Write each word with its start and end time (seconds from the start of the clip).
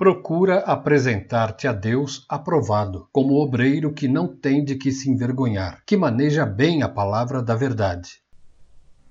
Procura 0.00 0.60
apresentar-te 0.60 1.68
a 1.68 1.74
Deus 1.74 2.24
aprovado, 2.26 3.06
como 3.12 3.34
obreiro 3.34 3.92
que 3.92 4.08
não 4.08 4.26
tem 4.26 4.64
de 4.64 4.76
que 4.76 4.90
se 4.90 5.10
envergonhar, 5.10 5.82
que 5.84 5.94
maneja 5.94 6.46
bem 6.46 6.82
a 6.82 6.88
palavra 6.88 7.42
da 7.42 7.54
verdade. 7.54 8.12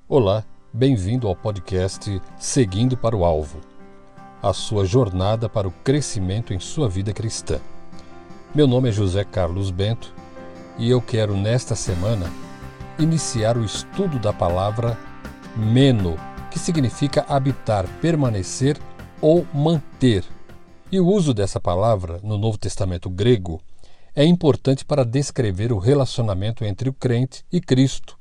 Olá, 0.07 0.43
bem-vindo 0.73 1.27
ao 1.27 1.35
podcast 1.35 2.19
Seguindo 2.39 2.97
para 2.97 3.15
o 3.15 3.23
Alvo 3.23 3.59
a 4.41 4.51
sua 4.51 4.83
jornada 4.83 5.47
para 5.47 5.67
o 5.67 5.71
crescimento 5.83 6.55
em 6.55 6.59
sua 6.59 6.89
vida 6.89 7.13
cristã. 7.13 7.59
Meu 8.55 8.65
nome 8.65 8.89
é 8.89 8.91
José 8.91 9.23
Carlos 9.23 9.69
Bento 9.69 10.11
e 10.75 10.89
eu 10.89 10.99
quero, 10.99 11.37
nesta 11.37 11.75
semana, 11.75 12.25
iniciar 12.97 13.57
o 13.57 13.63
estudo 13.63 14.17
da 14.17 14.33
palavra 14.33 14.97
meno, 15.55 16.15
que 16.49 16.57
significa 16.57 17.23
habitar, 17.29 17.85
permanecer 18.01 18.75
ou 19.21 19.45
manter 19.53 20.25
e 20.91 20.99
o 20.99 21.07
uso 21.07 21.33
dessa 21.33 21.59
palavra 21.59 22.19
no 22.23 22.37
Novo 22.37 22.57
Testamento 22.57 23.09
grego 23.09 23.61
é 24.15 24.25
importante 24.25 24.83
para 24.83 25.05
descrever 25.05 25.71
o 25.71 25.77
relacionamento 25.77 26.65
entre 26.65 26.89
o 26.89 26.93
crente 26.93 27.45
e 27.51 27.61
Cristo. 27.61 28.17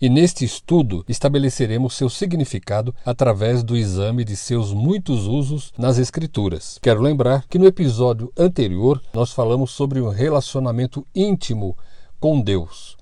E 0.00 0.08
neste 0.08 0.44
estudo 0.44 1.04
estabeleceremos 1.08 1.96
seu 1.96 2.08
significado 2.08 2.94
através 3.04 3.64
do 3.64 3.76
exame 3.76 4.24
de 4.24 4.36
seus 4.36 4.72
muitos 4.72 5.26
usos 5.26 5.72
nas 5.76 5.98
Escrituras. 5.98 6.78
Quero 6.80 7.02
lembrar 7.02 7.44
que 7.48 7.58
no 7.58 7.66
episódio 7.66 8.32
anterior 8.38 9.02
nós 9.12 9.32
falamos 9.32 9.72
sobre 9.72 10.00
um 10.00 10.08
relacionamento 10.08 11.04
íntimo 11.12 11.76
com 12.20 12.40
Deus. 12.40 12.96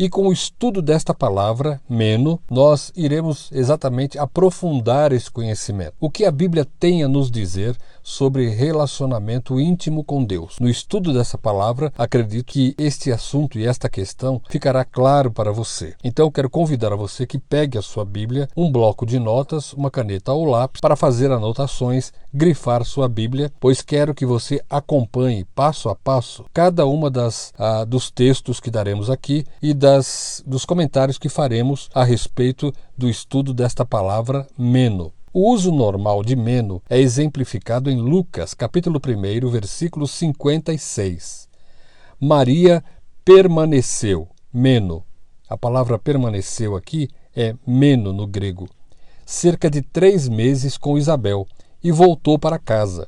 E 0.00 0.08
com 0.08 0.28
o 0.28 0.32
estudo 0.32 0.80
desta 0.80 1.12
palavra, 1.12 1.78
meno, 1.86 2.40
nós 2.50 2.90
iremos 2.96 3.50
exatamente 3.52 4.18
aprofundar 4.18 5.12
esse 5.12 5.30
conhecimento. 5.30 5.92
O 6.00 6.08
que 6.08 6.24
a 6.24 6.32
Bíblia 6.32 6.66
tem 6.78 7.02
a 7.04 7.08
nos 7.08 7.30
dizer 7.30 7.76
sobre 8.02 8.48
relacionamento 8.48 9.60
íntimo 9.60 10.02
com 10.02 10.24
Deus. 10.24 10.56
No 10.58 10.68
estudo 10.68 11.12
dessa 11.12 11.36
palavra, 11.36 11.92
acredito 11.98 12.46
que 12.46 12.74
este 12.78 13.12
assunto 13.12 13.58
e 13.58 13.66
esta 13.66 13.88
questão 13.88 14.40
ficará 14.48 14.84
claro 14.84 15.30
para 15.30 15.52
você. 15.52 15.94
Então, 16.02 16.30
quero 16.30 16.48
convidar 16.48 16.92
a 16.92 16.96
você 16.96 17.26
que 17.26 17.38
pegue 17.38 17.76
a 17.76 17.82
sua 17.82 18.04
Bíblia, 18.04 18.48
um 18.56 18.72
bloco 18.72 19.04
de 19.04 19.18
notas, 19.18 19.74
uma 19.74 19.90
caneta 19.90 20.32
ou 20.32 20.46
lápis 20.46 20.80
para 20.80 20.96
fazer 20.96 21.30
anotações, 21.30 22.10
grifar 22.32 22.84
sua 22.84 23.08
Bíblia, 23.08 23.52
pois 23.60 23.82
quero 23.82 24.14
que 24.14 24.24
você 24.24 24.62
acompanhe 24.70 25.44
passo 25.54 25.88
a 25.88 25.94
passo 25.94 26.44
cada 26.54 26.86
uma 26.86 27.10
das 27.10 27.52
ah, 27.58 27.84
dos 27.84 28.10
textos 28.10 28.60
que 28.60 28.70
daremos 28.70 29.10
aqui 29.10 29.44
e 29.60 29.74
da 29.74 29.90
das, 29.90 30.42
dos 30.46 30.64
comentários 30.64 31.18
que 31.18 31.28
faremos 31.28 31.88
a 31.92 32.04
respeito 32.04 32.72
do 32.96 33.08
estudo 33.08 33.52
desta 33.52 33.84
palavra 33.84 34.46
meno. 34.56 35.12
O 35.32 35.52
uso 35.52 35.70
normal 35.70 36.24
de 36.24 36.34
meno 36.34 36.82
é 36.90 36.98
exemplificado 36.98 37.88
em 37.88 38.00
Lucas, 38.00 38.52
capítulo 38.52 38.98
1, 38.98 39.48
versículo 39.48 40.08
56. 40.08 41.48
Maria 42.18 42.82
permaneceu, 43.24 44.26
meno. 44.52 45.04
A 45.48 45.56
palavra 45.56 46.00
permaneceu 46.00 46.74
aqui 46.74 47.08
é 47.34 47.54
meno 47.64 48.12
no 48.12 48.26
grego. 48.26 48.68
Cerca 49.24 49.70
de 49.70 49.82
três 49.82 50.28
meses 50.28 50.76
com 50.76 50.98
Isabel 50.98 51.46
e 51.80 51.92
voltou 51.92 52.36
para 52.36 52.58
casa. 52.58 53.06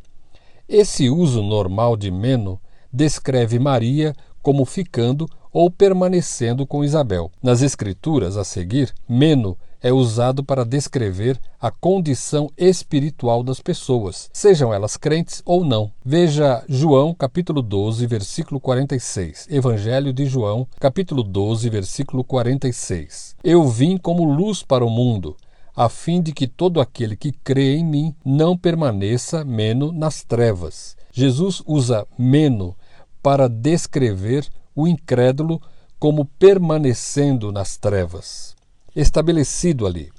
Esse 0.68 1.10
uso 1.10 1.42
normal 1.42 1.96
de 1.96 2.12
meno 2.12 2.60
descreve 2.92 3.58
Maria 3.58 4.14
como 4.40 4.64
ficando 4.64 5.28
ou 5.52 5.68
permanecendo 5.72 6.68
com 6.68 6.84
Isabel. 6.84 7.32
Nas 7.42 7.62
Escrituras, 7.62 8.36
a 8.36 8.44
seguir, 8.44 8.94
meno 9.08 9.58
é 9.82 9.92
usado 9.92 10.44
para 10.44 10.64
descrever 10.64 11.40
a 11.60 11.70
condição 11.70 12.50
espiritual 12.56 13.42
das 13.42 13.60
pessoas, 13.60 14.30
sejam 14.32 14.72
elas 14.72 14.96
crentes 14.96 15.42
ou 15.44 15.64
não. 15.64 15.90
Veja 16.04 16.64
João, 16.68 17.12
capítulo 17.12 17.60
12, 17.60 18.06
versículo 18.06 18.60
46. 18.60 19.48
Evangelho 19.50 20.12
de 20.12 20.26
João, 20.26 20.66
capítulo 20.78 21.22
12, 21.22 21.68
versículo 21.68 22.22
46. 22.22 23.36
Eu 23.42 23.66
vim 23.68 23.96
como 23.96 24.24
luz 24.24 24.62
para 24.62 24.84
o 24.84 24.90
mundo, 24.90 25.36
a 25.74 25.88
fim 25.88 26.22
de 26.22 26.32
que 26.32 26.46
todo 26.46 26.80
aquele 26.80 27.16
que 27.16 27.32
crê 27.32 27.76
em 27.76 27.84
mim 27.84 28.14
não 28.24 28.56
permaneça 28.56 29.44
meno 29.44 29.90
nas 29.90 30.22
trevas. 30.22 30.96
Jesus 31.12 31.62
usa 31.66 32.06
meno 32.16 32.76
para 33.22 33.48
descrever 33.48 34.46
o 34.74 34.86
incrédulo 34.86 35.60
como 35.98 36.24
permanecendo 36.24 37.52
nas 37.52 37.76
trevas, 37.76 38.56
estabelecido 38.94 39.86
ali. 39.86 40.10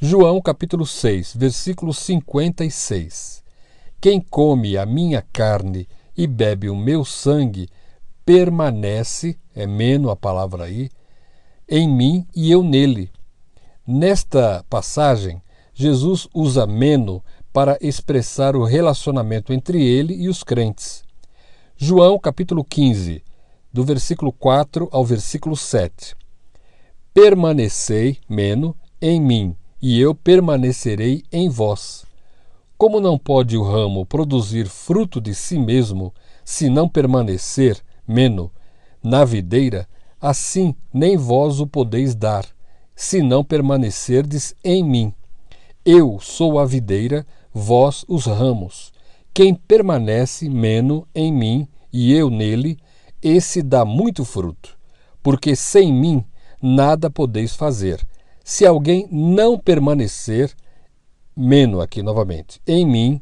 João 0.00 0.40
capítulo 0.40 0.86
6, 0.86 1.34
versículo 1.36 1.92
56. 1.92 3.42
Quem 4.00 4.20
come 4.20 4.76
a 4.76 4.84
minha 4.84 5.22
carne 5.32 5.86
e 6.16 6.26
bebe 6.26 6.68
o 6.68 6.76
meu 6.76 7.04
sangue 7.04 7.68
permanece, 8.24 9.38
é 9.54 9.66
menos 9.66 10.10
a 10.10 10.16
palavra 10.16 10.64
aí, 10.64 10.88
em 11.68 11.88
mim 11.88 12.26
e 12.34 12.50
eu 12.50 12.62
nele. 12.62 13.10
Nesta 13.86 14.64
passagem, 14.68 15.40
Jesus 15.74 16.28
usa 16.34 16.66
meno 16.66 17.22
para 17.52 17.76
expressar 17.80 18.56
o 18.56 18.64
relacionamento 18.64 19.52
entre 19.52 19.84
ele 19.84 20.14
e 20.14 20.28
os 20.28 20.42
crentes. 20.42 21.04
João 21.76 22.18
capítulo 22.18 22.64
15, 22.64 23.22
do 23.72 23.84
versículo 23.84 24.32
4 24.32 24.88
ao 24.90 25.04
versículo 25.04 25.56
7. 25.56 26.16
Permanecei, 27.14 28.16
meno, 28.26 28.74
em 28.98 29.20
mim, 29.20 29.54
e 29.82 30.00
eu 30.00 30.14
permanecerei 30.14 31.22
em 31.30 31.46
vós. 31.46 32.06
Como 32.78 33.00
não 33.00 33.18
pode 33.18 33.54
o 33.54 33.62
ramo 33.62 34.06
produzir 34.06 34.66
fruto 34.66 35.20
de 35.20 35.34
si 35.34 35.58
mesmo, 35.58 36.14
se 36.42 36.70
não 36.70 36.88
permanecer, 36.88 37.78
meno, 38.08 38.50
na 39.04 39.26
videira, 39.26 39.86
assim 40.18 40.74
nem 40.90 41.18
vós 41.18 41.60
o 41.60 41.66
podeis 41.66 42.14
dar, 42.14 42.46
se 42.96 43.20
não 43.20 43.44
permanecerdes 43.44 44.54
em 44.64 44.82
mim. 44.82 45.12
Eu 45.84 46.18
sou 46.18 46.58
a 46.58 46.64
videira, 46.64 47.26
vós 47.52 48.06
os 48.08 48.24
ramos. 48.24 48.90
Quem 49.34 49.54
permanece, 49.54 50.48
meno, 50.48 51.06
em 51.14 51.30
mim, 51.30 51.68
e 51.92 52.14
eu 52.14 52.30
nele, 52.30 52.78
esse 53.20 53.62
dá 53.62 53.84
muito 53.84 54.24
fruto, 54.24 54.78
porque 55.22 55.54
sem 55.54 55.92
mim 55.92 56.24
nada 56.62 57.10
podeis 57.10 57.54
fazer. 57.54 58.06
Se 58.44 58.64
alguém 58.64 59.08
não 59.10 59.58
permanecer, 59.58 60.54
meno 61.36 61.80
aqui 61.80 62.02
novamente, 62.02 62.60
em 62.66 62.86
mim, 62.86 63.20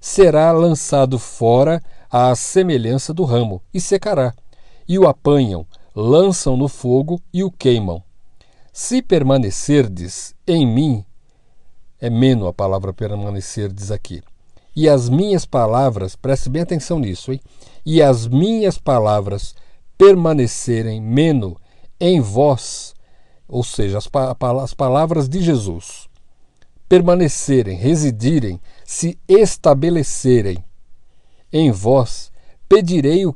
será 0.00 0.52
lançado 0.52 1.18
fora 1.18 1.82
à 2.10 2.34
semelhança 2.36 3.14
do 3.14 3.24
ramo 3.24 3.62
e 3.72 3.80
secará. 3.80 4.34
E 4.86 4.98
o 4.98 5.08
apanham, 5.08 5.66
lançam 5.96 6.56
no 6.56 6.68
fogo 6.68 7.20
e 7.32 7.42
o 7.42 7.50
queimam. 7.50 8.02
Se 8.72 9.00
permanecerdes 9.00 10.34
em 10.46 10.66
mim, 10.66 11.04
é 12.00 12.10
meno 12.10 12.46
a 12.46 12.52
palavra 12.52 12.92
permanecerdes 12.92 13.90
aqui. 13.90 14.22
E 14.76 14.88
as 14.88 15.08
minhas 15.08 15.46
palavras, 15.46 16.16
preste 16.16 16.50
bem 16.50 16.62
atenção 16.62 16.98
nisso, 16.98 17.32
hein? 17.32 17.40
e 17.86 18.02
as 18.02 18.26
minhas 18.26 18.78
palavras 18.78 19.54
permanecerem 19.96 21.00
meno 21.00 21.56
em 22.06 22.20
vós, 22.20 22.94
ou 23.48 23.64
seja, 23.64 23.96
as, 23.96 24.06
pa 24.06 24.36
as 24.62 24.74
palavras 24.74 25.26
de 25.26 25.40
Jesus, 25.40 26.06
permanecerem, 26.86 27.78
residirem, 27.78 28.60
se 28.84 29.18
estabelecerem 29.26 30.62
em 31.50 31.70
vós, 31.70 32.30
pedirei 32.68 33.24
o, 33.24 33.34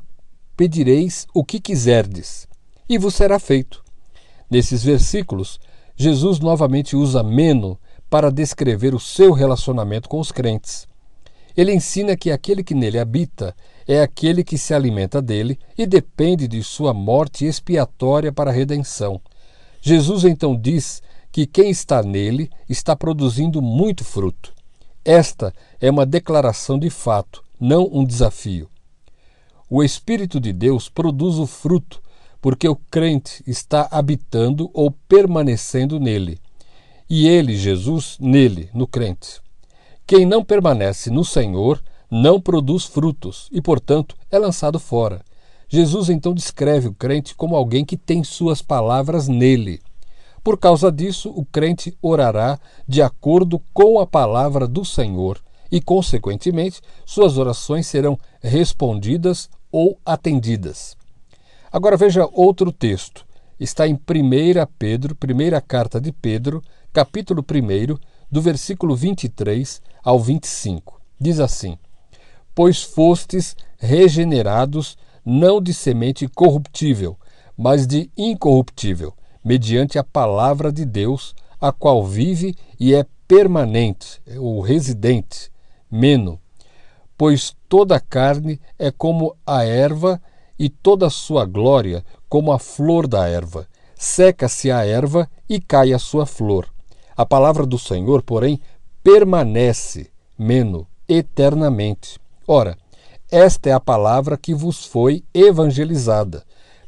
pedireis 0.55 1.25
o 1.33 1.43
que 1.43 1.59
quiserdes, 1.59 2.47
e 2.87 2.99
vos 2.99 3.15
será 3.15 3.39
feito. 3.39 3.83
Nesses 4.51 4.83
versículos, 4.83 5.59
Jesus 5.95 6.39
novamente 6.39 6.95
usa 6.95 7.23
meno 7.23 7.79
para 8.07 8.31
descrever 8.31 8.93
o 8.93 8.99
seu 8.99 9.31
relacionamento 9.31 10.07
com 10.07 10.19
os 10.19 10.31
crentes. 10.31 10.87
Ele 11.57 11.73
ensina 11.73 12.15
que 12.15 12.29
aquele 12.29 12.63
que 12.63 12.75
nele 12.75 12.99
habita 12.99 13.55
é 13.91 14.03
aquele 14.03 14.43
que 14.43 14.55
se 14.55 14.71
alimenta 14.71 15.19
dele 15.19 15.57
e 15.75 15.87
depende 15.87 16.47
de 16.47 16.61
sua 16.61 16.93
morte 16.93 17.45
expiatória 17.45 18.31
para 18.31 18.51
a 18.51 18.53
redenção. 18.53 19.19
Jesus 19.81 20.23
então 20.25 20.55
diz 20.55 21.01
que 21.31 21.47
quem 21.47 21.71
está 21.71 22.03
nele 22.03 22.51
está 22.69 22.95
produzindo 22.95 23.63
muito 23.63 24.05
fruto. 24.05 24.53
Esta 25.03 25.51
é 25.81 25.89
uma 25.89 26.05
declaração 26.05 26.77
de 26.77 26.91
fato, 26.91 27.43
não 27.59 27.89
um 27.91 28.05
desafio. 28.05 28.69
O 29.67 29.83
Espírito 29.83 30.39
de 30.39 30.53
Deus 30.53 30.87
produz 30.87 31.39
o 31.39 31.47
fruto 31.47 31.99
porque 32.39 32.69
o 32.69 32.75
crente 32.75 33.43
está 33.47 33.87
habitando 33.89 34.69
ou 34.71 34.91
permanecendo 34.91 35.99
nele. 35.99 36.37
E 37.09 37.27
ele, 37.27 37.57
Jesus, 37.57 38.17
nele, 38.19 38.69
no 38.71 38.85
crente. 38.85 39.41
Quem 40.05 40.27
não 40.27 40.43
permanece 40.45 41.09
no 41.09 41.25
Senhor 41.25 41.81
não 42.09 42.41
produz 42.41 42.85
frutos 42.85 43.47
e, 43.51 43.61
portanto, 43.61 44.15
é 44.31 44.39
lançado 44.39 44.79
fora. 44.79 45.21
Jesus 45.67 46.09
então 46.09 46.33
descreve 46.33 46.87
o 46.87 46.93
crente 46.93 47.35
como 47.35 47.55
alguém 47.55 47.85
que 47.85 47.95
tem 47.95 48.23
suas 48.23 48.61
palavras 48.61 49.27
nele. 49.27 49.81
Por 50.43 50.57
causa 50.57 50.91
disso, 50.91 51.29
o 51.29 51.45
crente 51.45 51.95
orará 52.01 52.59
de 52.87 53.01
acordo 53.01 53.61
com 53.73 53.99
a 53.99 54.07
palavra 54.07 54.67
do 54.67 54.83
Senhor 54.83 55.39
e, 55.71 55.79
consequentemente, 55.79 56.81
suas 57.05 57.37
orações 57.37 57.85
serão 57.85 58.17
respondidas 58.41 59.49
ou 59.71 59.99
atendidas. 60.03 60.97
Agora 61.71 61.95
veja 61.95 62.27
outro 62.33 62.71
texto. 62.71 63.23
Está 63.59 63.87
em 63.87 63.93
1 63.93 63.99
Pedro, 64.79 65.13
primeira 65.13 65.61
carta 65.61 66.01
de 66.01 66.11
Pedro, 66.11 66.63
capítulo 66.91 67.43
1, 67.43 67.97
do 68.31 68.41
versículo 68.41 68.95
23 68.95 69.81
ao 70.03 70.19
25. 70.19 70.99
Diz 71.19 71.39
assim: 71.39 71.77
Pois 72.61 72.83
fostes 72.83 73.55
regenerados 73.77 74.97
não 75.23 75.61
de 75.61 75.73
semente 75.73 76.27
corruptível, 76.27 77.17
mas 77.55 77.87
de 77.87 78.11
incorruptível, 78.17 79.13
mediante 79.41 79.97
a 79.97 80.03
palavra 80.03 80.69
de 80.69 80.83
Deus, 80.83 81.33
a 81.57 81.71
qual 81.71 82.05
vive 82.05 82.53
e 82.77 82.93
é 82.93 83.05
permanente, 83.25 84.21
ou 84.37 84.59
residente, 84.59 85.49
meno. 85.89 86.37
Pois 87.17 87.55
toda 87.69 87.95
a 87.95 87.99
carne 88.01 88.59
é 88.77 88.91
como 88.91 89.37
a 89.47 89.63
erva, 89.63 90.21
e 90.59 90.67
toda 90.67 91.07
a 91.07 91.09
sua 91.09 91.45
glória 91.45 92.03
como 92.27 92.51
a 92.51 92.59
flor 92.59 93.07
da 93.07 93.25
erva. 93.25 93.69
Seca-se 93.95 94.69
a 94.69 94.85
erva 94.85 95.29
e 95.47 95.61
cai 95.61 95.93
a 95.93 95.97
sua 95.97 96.25
flor. 96.25 96.67
A 97.15 97.25
palavra 97.25 97.65
do 97.65 97.79
Senhor, 97.79 98.21
porém, 98.21 98.59
permanece, 99.01 100.11
meno, 100.37 100.85
eternamente. 101.07 102.19
Ora, 102.51 102.75
esta 103.29 103.69
é 103.69 103.73
a 103.73 103.79
palavra 103.79 104.35
que 104.35 104.55
vos 104.55 104.83
foi 104.83 105.23
evangelizada. 105.31 106.43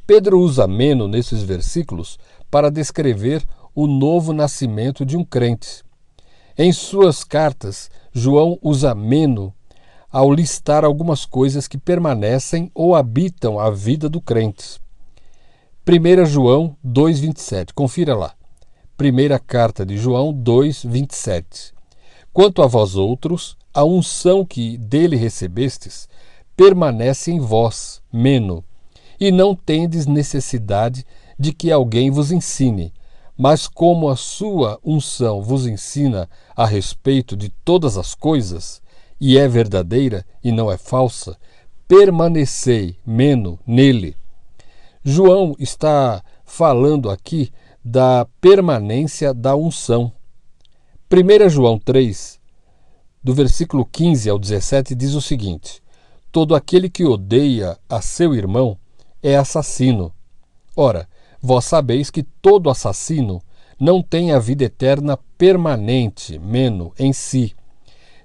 Pedro 0.07 0.39
usa 0.39 0.65
meno 0.65 1.07
nesses 1.07 1.43
versículos 1.43 2.17
para 2.49 2.71
descrever 2.71 3.45
o 3.75 3.85
novo 3.85 4.33
nascimento 4.33 5.05
de 5.05 5.15
um 5.15 5.23
crente. 5.23 5.83
Em 6.57 6.73
suas 6.73 7.23
cartas, 7.23 7.91
João 8.11 8.57
usa 8.59 8.95
meno 8.95 9.53
ao 10.11 10.33
listar 10.33 10.83
algumas 10.83 11.27
coisas 11.27 11.67
que 11.67 11.77
permanecem 11.77 12.71
ou 12.73 12.95
habitam 12.95 13.59
a 13.59 13.69
vida 13.69 14.09
do 14.09 14.19
crente. 14.19 14.81
1 15.87 16.25
João 16.25 16.75
2,27. 16.83 17.71
Confira 17.75 18.15
lá. 18.15 18.33
Primeira 18.97 19.37
carta 19.37 19.85
de 19.85 19.95
João 19.95 20.33
2:27. 20.33 21.71
Quanto 22.33 22.63
a 22.63 22.67
vós 22.67 22.95
outros, 22.95 23.60
a 23.73 23.83
unção 23.83 24.45
que 24.45 24.77
dele 24.77 25.15
recebestes 25.15 26.07
permanece 26.55 27.31
em 27.31 27.39
vós, 27.39 28.01
meno, 28.11 28.63
e 29.19 29.31
não 29.31 29.55
tendes 29.55 30.05
necessidade 30.05 31.05
de 31.37 31.53
que 31.53 31.71
alguém 31.71 32.11
vos 32.11 32.31
ensine, 32.31 32.93
mas 33.37 33.67
como 33.67 34.09
a 34.09 34.15
sua 34.15 34.79
unção 34.83 35.41
vos 35.41 35.65
ensina 35.65 36.29
a 36.55 36.65
respeito 36.65 37.35
de 37.35 37.49
todas 37.63 37.97
as 37.97 38.13
coisas, 38.13 38.81
e 39.19 39.37
é 39.37 39.47
verdadeira 39.47 40.25
e 40.43 40.51
não 40.51 40.71
é 40.71 40.77
falsa, 40.77 41.37
permanecei, 41.87 42.97
meno, 43.05 43.59
nele. 43.65 44.15
João 45.03 45.55
está 45.59 46.23
falando 46.43 47.09
aqui 47.09 47.51
da 47.83 48.27
permanência 48.39 49.33
da 49.33 49.55
unção. 49.55 50.11
1 51.11 51.49
João 51.49 51.77
3, 51.77 52.40
do 53.23 53.33
versículo 53.33 53.85
15 53.85 54.29
ao 54.29 54.39
17, 54.39 54.95
diz 54.95 55.13
o 55.13 55.21
seguinte: 55.21 55.81
Todo 56.31 56.55
aquele 56.55 56.89
que 56.89 57.05
odeia 57.05 57.77
a 57.87 58.01
seu 58.01 58.33
irmão 58.33 58.77
é 59.21 59.35
assassino. 59.35 60.11
Ora, 60.75 61.07
vós 61.41 61.65
sabeis 61.65 62.09
que 62.09 62.23
todo 62.23 62.69
assassino 62.69 63.41
não 63.79 64.01
tem 64.01 64.31
a 64.31 64.39
vida 64.39 64.63
eterna 64.63 65.17
permanente, 65.37 66.39
meno, 66.39 66.93
em 66.97 67.13
si. 67.13 67.55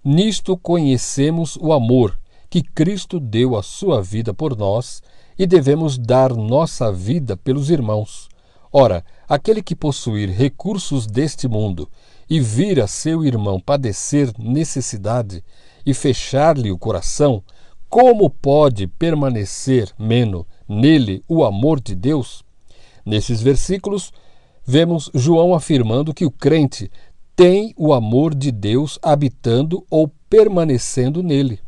Nisto 0.04 0.56
conhecemos 0.56 1.56
o 1.60 1.72
amor, 1.72 2.18
que 2.48 2.62
Cristo 2.62 3.18
deu 3.18 3.56
a 3.56 3.62
sua 3.62 4.02
vida 4.02 4.32
por 4.32 4.56
nós 4.56 5.02
e 5.38 5.46
devemos 5.46 5.98
dar 5.98 6.34
nossa 6.34 6.92
vida 6.92 7.36
pelos 7.36 7.70
irmãos. 7.70 8.28
Ora, 8.72 9.04
aquele 9.28 9.62
que 9.62 9.74
possuir 9.74 10.30
recursos 10.30 11.06
deste 11.06 11.48
mundo 11.48 11.88
e 12.28 12.40
vir 12.40 12.80
a 12.80 12.86
seu 12.86 13.24
irmão 13.24 13.60
padecer 13.60 14.32
necessidade 14.38 15.44
e 15.84 15.94
fechar-lhe 15.94 16.70
o 16.70 16.78
coração, 16.78 17.42
como 17.88 18.28
pode 18.28 18.86
permanecer, 18.86 19.92
meno, 19.98 20.46
nele 20.68 21.22
o 21.28 21.44
amor 21.44 21.80
de 21.80 21.94
Deus? 21.94 22.44
Nesses 23.04 23.40
versículos, 23.40 24.12
vemos 24.64 25.10
João 25.14 25.54
afirmando 25.54 26.12
que 26.12 26.26
o 26.26 26.30
crente 26.30 26.90
tem 27.36 27.72
o 27.76 27.92
amor 27.92 28.34
de 28.34 28.50
Deus 28.50 28.98
habitando 29.02 29.84
ou 29.88 30.10
permanecendo 30.28 31.22
nele. 31.22 31.60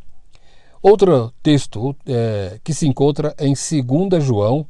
Outro 0.83 1.33
texto 1.43 1.95
é, 2.07 2.59
que 2.65 2.73
se 2.73 2.87
encontra 2.87 3.35
em 3.39 3.53
2 3.53 4.25
João 4.25 4.67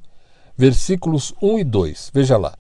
versículos 0.58 1.32
1 1.40 1.60
e 1.60 1.64
2. 1.64 2.10
Veja 2.12 2.36
lá. 2.36 2.54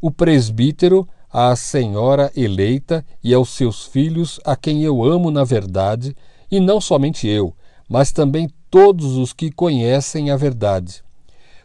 O 0.00 0.10
presbítero, 0.10 1.06
a 1.32 1.56
senhora 1.56 2.30
eleita 2.36 3.04
e 3.24 3.32
aos 3.32 3.50
seus 3.50 3.86
filhos, 3.86 4.38
a 4.44 4.54
quem 4.54 4.82
eu 4.82 5.02
amo 5.02 5.30
na 5.30 5.44
verdade, 5.44 6.14
e 6.50 6.60
não 6.60 6.78
somente 6.78 7.26
eu, 7.26 7.54
mas 7.88 8.12
também 8.12 8.50
todos 8.70 9.16
os 9.16 9.32
que 9.32 9.50
conhecem 9.50 10.30
a 10.30 10.36
verdade. 10.36 11.02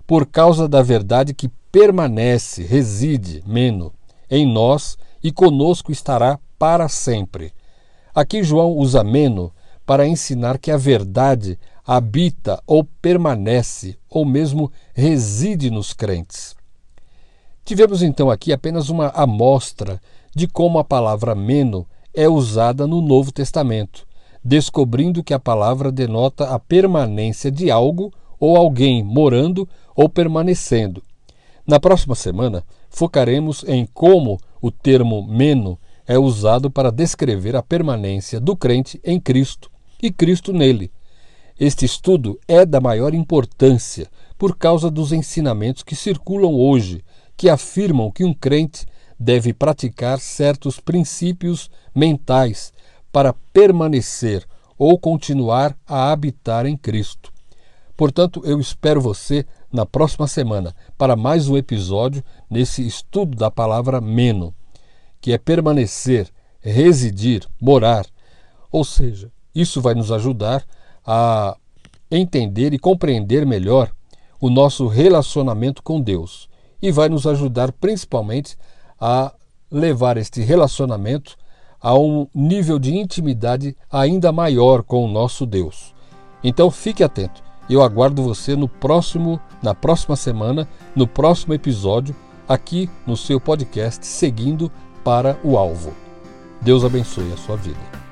Por 0.06 0.26
causa 0.26 0.70
da 0.70 0.82
verdade 0.82 1.34
que 1.34 1.50
permanece, 1.70 2.64
reside, 2.64 3.44
meno, 3.46 3.94
em 4.32 4.46
nós 4.46 4.98
e 5.22 5.32
conosco 5.32 5.92
estará 5.92 6.40
para 6.58 6.88
sempre. 6.88 7.52
Aqui 8.16 8.44
João 8.44 8.72
usa 8.72 9.04
meno 9.04 9.54
para 9.86 10.08
ensinar 10.08 10.58
que 10.58 10.72
a 10.72 10.78
verdade 10.78 11.60
habita 11.86 12.62
ou 12.66 12.84
permanece 12.84 13.98
ou 14.10 14.26
mesmo 14.26 14.72
reside 14.94 15.70
nos 15.70 15.94
crentes. 15.94 16.57
Tivemos 17.68 18.02
então 18.02 18.30
aqui 18.30 18.54
apenas 18.54 18.88
uma 18.88 19.10
amostra 19.10 20.00
de 20.34 20.48
como 20.48 20.80
a 20.80 20.86
palavra 20.86 21.36
meno 21.36 21.86
é 22.14 22.30
usada 22.30 22.88
no 22.88 23.02
Novo 23.02 23.30
Testamento, 23.30 24.08
descobrindo 24.42 25.22
que 25.22 25.34
a 25.34 25.40
palavra 25.40 25.92
denota 25.92 26.46
a 26.46 26.58
permanência 26.60 27.52
de 27.52 27.70
algo 27.70 28.14
ou 28.40 28.56
alguém 28.56 29.04
morando 29.04 29.68
ou 29.94 30.08
permanecendo. 30.08 31.04
Na 31.68 31.78
próxima 31.78 32.16
semana, 32.16 32.64
focaremos 32.90 33.66
em 33.68 33.86
como 33.86 34.40
o 34.62 34.72
termo 34.72 35.22
meno 35.28 35.78
é 36.08 36.18
usado 36.18 36.72
para 36.72 36.90
descrever 36.90 37.54
a 37.54 37.62
permanência 37.62 38.40
do 38.40 38.56
crente 38.56 38.98
em 39.04 39.20
Cristo 39.20 39.70
e 40.02 40.10
Cristo 40.10 40.54
nele, 40.54 40.90
este 41.60 41.86
estudo 41.86 42.40
é 42.48 42.64
da 42.64 42.80
maior 42.80 43.16
importância 43.16 44.08
por 44.38 44.56
causa 44.56 44.92
dos 44.92 45.12
ensinamentos 45.12 45.82
que 45.82 45.96
circulam 45.96 46.54
hoje, 46.54 47.04
que 47.38 47.50
afirmam 47.50 48.12
que 48.12 48.26
um 48.26 48.34
crente 48.34 48.86
deve 49.20 49.54
praticar 49.54 50.20
certos 50.20 50.80
princípios 50.80 51.70
mentais 51.94 52.74
para 53.12 53.34
permanecer 53.54 54.44
ou 54.78 54.98
continuar 54.98 55.78
a 55.88 56.12
habitar 56.12 56.66
em 56.66 56.76
Cristo. 56.76 57.32
Portanto, 57.96 58.42
eu 58.44 58.60
espero 58.60 59.00
você 59.00 59.46
na 59.72 59.86
próxima 59.86 60.28
semana 60.28 60.76
para 60.98 61.16
mais 61.16 61.48
um 61.48 61.56
episódio 61.56 62.24
nesse 62.50 62.86
estudo 62.86 63.36
da 63.36 63.50
palavra 63.50 64.02
meno, 64.02 64.54
que 65.22 65.32
é 65.32 65.38
permanecer, 65.38 66.30
residir, 66.60 67.48
morar. 67.60 68.06
Ou 68.72 68.84
seja, 68.84 69.32
isso 69.54 69.82
vai 69.82 69.96
nos 69.96 70.12
ajudar 70.12 70.64
a 71.06 71.58
entender 72.10 72.74
e 72.74 72.80
compreender 72.80 73.46
melhor 73.46 73.92
o 74.40 74.50
nosso 74.50 74.88
relacionamento 74.88 75.82
com 75.82 76.00
Deus 76.00 76.48
e 76.82 76.92
vai 76.92 77.10
nos 77.10 77.26
ajudar 77.26 77.72
principalmente 77.72 78.58
a 79.00 79.34
levar 79.72 80.18
este 80.18 80.42
relacionamento 80.42 81.36
a 81.82 81.98
um 81.98 82.28
nível 82.34 82.80
de 82.80 82.96
intimidade 82.96 83.76
ainda 83.92 84.32
maior 84.32 84.84
com 84.84 85.06
o 85.06 85.08
nosso 85.08 85.46
Deus. 85.46 85.94
Então 86.44 86.72
fique 86.72 87.04
atento. 87.04 87.44
Eu 87.70 87.82
aguardo 87.84 88.24
você 88.24 88.56
no 88.56 88.68
próximo, 88.68 89.40
na 89.62 89.76
próxima 89.76 90.16
semana, 90.16 90.68
no 90.96 91.06
próximo 91.06 91.54
episódio, 91.54 92.16
aqui 92.48 92.90
no 93.06 93.18
seu 93.18 93.42
podcast 93.42 94.06
Seguindo 94.06 94.72
para 95.04 95.38
o 95.44 95.58
Alvo. 95.58 95.94
Deus 96.62 96.84
abençoe 96.84 97.32
a 97.34 97.38
sua 97.38 97.58
vida. 97.58 98.07